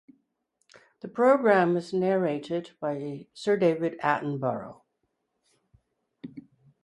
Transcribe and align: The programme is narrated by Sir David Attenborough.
The 1.01 1.07
programme 1.07 1.77
is 1.77 1.93
narrated 1.93 2.71
by 2.81 3.27
Sir 3.35 3.55
David 3.55 3.99
Attenborough. 3.99 4.81